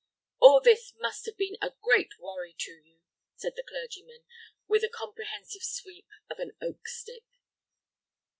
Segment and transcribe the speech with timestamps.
[0.39, 3.01] "All this must have been a great worry to you,"
[3.35, 4.23] said the clergyman,
[4.67, 7.25] with a comprehensive sweep of an oak stick.